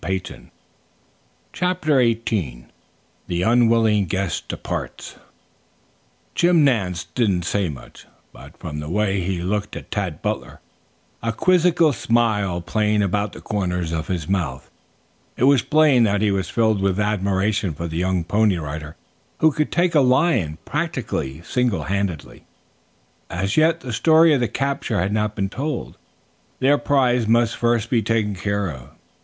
Who 0.03 0.11
o 0.11 0.15
o 0.15 0.19
pe 0.19 0.23
e 0.33 0.35
e!"_ 0.35 0.49
CHAPTER 1.53 2.01
XVIII 2.03 2.65
THE 3.27 3.43
UNWILLING 3.43 4.07
GUEST 4.07 4.47
DEPARTS 4.47 5.17
Jim 6.33 6.63
Nance 6.65 7.03
didn't 7.03 7.43
say 7.45 7.69
much, 7.69 8.07
but 8.33 8.57
from 8.57 8.79
the 8.79 8.89
way 8.89 9.19
he 9.21 9.43
looked 9.43 9.75
at 9.75 9.91
Tad 9.91 10.23
Butler, 10.23 10.59
a 11.21 11.31
quizzical 11.31 11.93
smile 11.93 12.61
playing 12.61 13.03
about 13.03 13.33
the 13.33 13.41
corners 13.41 13.91
of 13.91 14.07
his 14.07 14.27
mouth, 14.27 14.71
it 15.37 15.43
was 15.43 15.61
plain 15.61 16.01
that 16.05 16.21
he 16.21 16.31
was 16.31 16.49
filled 16.49 16.81
with 16.81 16.99
admiration 16.99 17.75
for 17.75 17.87
the 17.87 17.97
young 17.97 18.23
Pony 18.23 18.57
Rider 18.57 18.95
who 19.37 19.51
could 19.51 19.71
take 19.71 19.93
a 19.93 20.01
lion 20.01 20.57
practically 20.65 21.43
single 21.43 21.83
handed. 21.83 22.41
As 23.29 23.55
yet 23.55 23.81
the 23.81 23.93
story 23.93 24.33
of 24.33 24.39
the 24.39 24.47
capture 24.47 24.99
had 24.99 25.13
not 25.13 25.35
been 25.35 25.49
told. 25.49 25.95
Their 26.57 26.79
prize 26.79 27.27
must 27.27 27.55
first 27.55 27.91
be 27.91 28.01
taken 28.01 28.33
care 28.33 28.67
of. 28.71 28.89